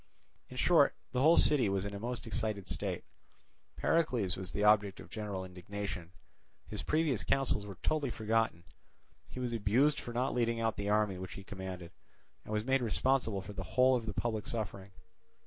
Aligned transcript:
In 0.49 0.57
short, 0.57 0.95
the 1.11 1.21
whole 1.21 1.37
city 1.37 1.69
was 1.69 1.85
in 1.85 1.93
a 1.93 1.99
most 1.99 2.25
excited 2.25 2.67
state; 2.67 3.03
Pericles 3.77 4.35
was 4.35 4.51
the 4.51 4.63
object 4.63 4.99
of 4.99 5.11
general 5.11 5.45
indignation; 5.45 6.11
his 6.67 6.81
previous 6.81 7.23
counsels 7.23 7.67
were 7.67 7.77
totally 7.83 8.09
forgotten; 8.09 8.63
he 9.29 9.39
was 9.39 9.53
abused 9.53 9.99
for 9.99 10.11
not 10.11 10.33
leading 10.33 10.59
out 10.59 10.75
the 10.75 10.89
army 10.89 11.19
which 11.19 11.33
he 11.33 11.43
commanded, 11.43 11.91
and 12.43 12.51
was 12.51 12.65
made 12.65 12.81
responsible 12.81 13.41
for 13.43 13.53
the 13.53 13.61
whole 13.77 13.95
of 13.95 14.07
the 14.07 14.13
public 14.15 14.47
suffering. 14.47 14.89